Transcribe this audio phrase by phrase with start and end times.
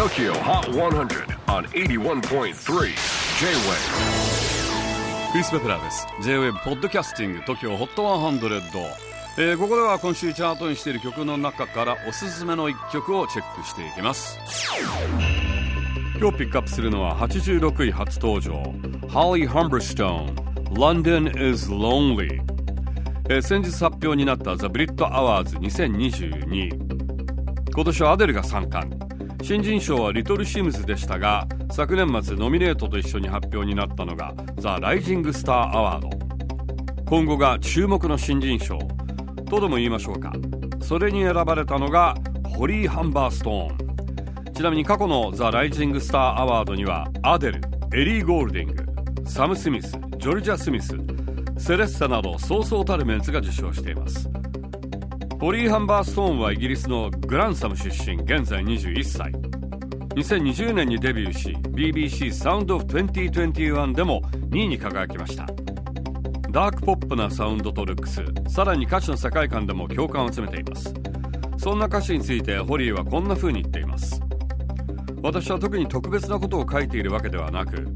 [0.00, 2.22] TOKYO HOT 100 on 81.3 J-WAVE
[5.30, 6.06] クリス・ベプラーです。
[6.22, 8.60] J-WAVE ポッドキャスティング TOKYO HOT 100、
[9.36, 14.38] えー、ここでは今週チャートにしている曲の中からおすすめの一曲をチェックしていきます。
[16.18, 18.52] 今日ピックアップするのは86位初登場。
[19.08, 20.34] Holly Humberstone
[20.70, 22.40] London is Lonely
[23.28, 28.82] えー、先日発表になったザ・ブリット・アワーズ2022今年はアデルが参加
[29.42, 36.20] 新人賞はリトル・シムズでしたが昨年末ノミネートと一緒に発表になったのがザ・ライジング・スター・アワード
[37.10, 38.78] 今後が注目の新人賞。
[39.46, 40.32] とでも言いましょうか。
[40.80, 42.14] それに選ばれたのが
[42.44, 44.52] ホリー・ハンバーストーン。
[44.54, 47.60] ちなみに過去のザ・ライジング・スター・アワードにはアデル
[47.92, 50.96] エリー・ゴールディングサム・スミスジョルジャ・スミス
[51.58, 54.30] セレッサなどそうそうたるメンツが受賞しています。
[55.40, 59.39] ポリー・ハンバーストーンはイギリスのグランサム出身現在21歳。
[60.10, 65.46] 2020年にデビューし BBC サウンドオフ2021でも2位に輝きました。
[66.50, 70.92] ダークポップなサウンドとルックスさらに歌詞の世界観でも共感を集めています。
[71.58, 74.20] そんな歌詞についてホリーはこんな風に言っています。
[75.22, 77.86] 私は特に特別なことを書いているわけではなく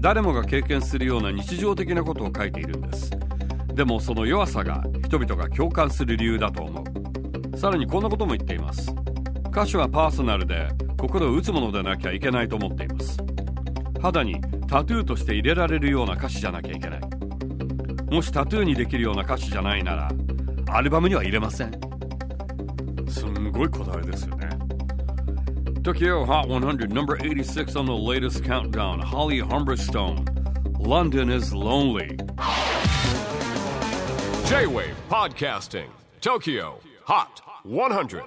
[0.00, 3.10] 誰もが経験するような日常的なことを書いているんです。
[3.74, 7.58] でもその弱さが人々が共感する理由だと思う。
[7.58, 8.94] さらにこんなことも言っています。
[9.50, 10.68] 歌詞はパーソナルで
[11.02, 13.16] 心を打つものでなきゃいけないと思っています
[14.00, 17.00] 肌にタトゥーとして入れられるような歌詞じゃなきゃいけない
[18.08, 20.12] もしタトゥーにできるような歌詞じゃないなら
[20.70, 21.72] アルバムには入れません
[23.08, 24.48] すんごいこだわりですよね
[25.82, 29.00] Tokyo Hot 100, number 86 on the latest countdown.
[29.00, 30.24] Holly Humberstone.
[30.78, 32.16] London is lonely.
[34.46, 35.88] J-Wave Podcasting.
[36.20, 38.22] Tokyo Hot 100.